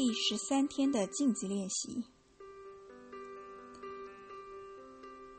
[0.00, 2.04] 第十三天的镜子练习。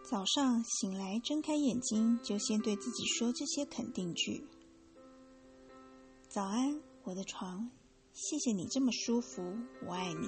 [0.03, 4.45] 早上醒来，睁开眼睛，就先对自己说这些肯定句
[6.27, 7.71] ：“早安，我的床，
[8.11, 9.41] 谢谢你这么舒服，
[9.87, 10.27] 我爱你。”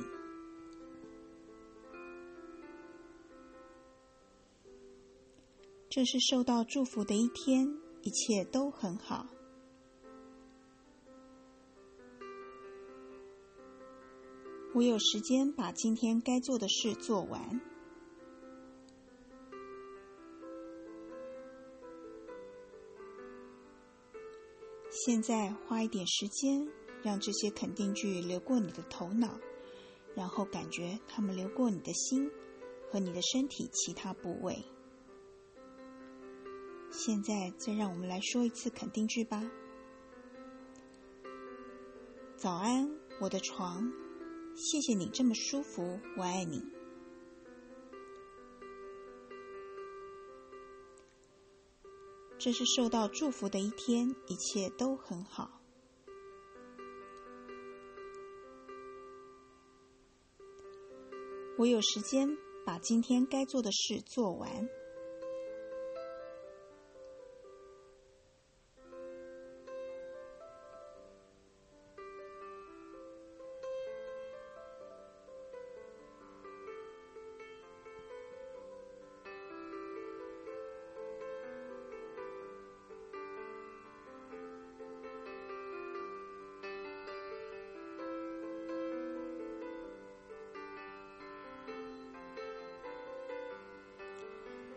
[5.91, 7.67] 这是受到祝福的一天，
[8.01, 9.27] 一切都很好。
[14.73, 17.59] 我有时间把今天该做的事做完。
[24.89, 26.67] 现在花一点时间，
[27.03, 29.39] 让这些肯定句流过你的头脑，
[30.15, 32.31] 然后感觉它们流过你的心
[32.89, 34.63] 和你的身体其他部位。
[36.91, 39.43] 现在再让我们来说一次肯定句吧。
[42.37, 43.91] 早安，我的床。
[44.55, 46.61] 谢谢你这么舒服，我爱你。
[52.37, 55.61] 这是受到祝福的一天，一切都很好。
[61.57, 62.27] 我有时间
[62.65, 64.67] 把今天该做的事做完。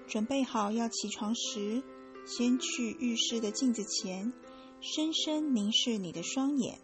[0.06, 1.82] 准备好要起床时，
[2.24, 4.32] 先去浴室的镜子前，
[4.80, 6.78] 深深凝视你的双眼，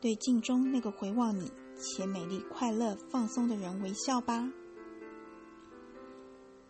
[0.00, 4.52] 对镜中那个回望你且美丽、快乐、放松的人微笑吧。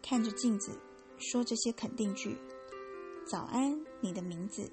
[0.03, 0.78] 看着镜子，
[1.19, 2.37] 说这些肯定句
[3.26, 4.70] ：“早安，你的名字，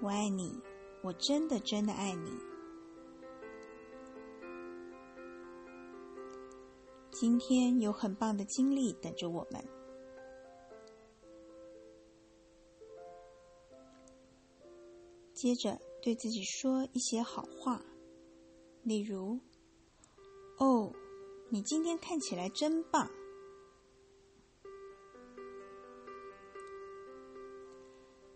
[0.00, 0.60] 我爱你，
[1.02, 2.30] 我真的真的爱你。”
[7.20, 9.62] 今天有很棒的经历等着我们。
[15.34, 17.84] 接着对自己说一些好话，
[18.82, 19.38] 例如
[20.56, 20.90] ：“哦，
[21.50, 23.10] 你今天看起来真棒。”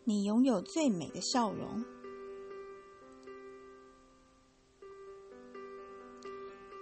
[0.05, 1.83] 你拥有最美的笑容。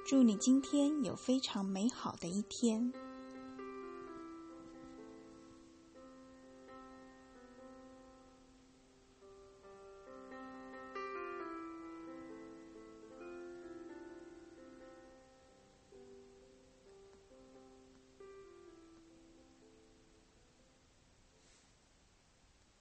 [0.04, 2.92] 祝你今天有非常美好的一天。